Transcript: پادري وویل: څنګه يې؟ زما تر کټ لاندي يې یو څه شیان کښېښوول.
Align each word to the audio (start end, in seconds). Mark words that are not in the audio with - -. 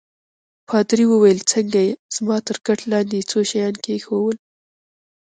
پادري 0.69 1.05
وویل: 1.09 1.39
څنګه 1.51 1.79
يې؟ 1.85 1.93
زما 2.15 2.37
تر 2.47 2.57
کټ 2.65 2.79
لاندي 2.91 3.15
يې 3.17 3.21
یو 3.23 3.27
څه 3.29 3.37
شیان 3.49 3.73
کښېښوول. 3.83 4.37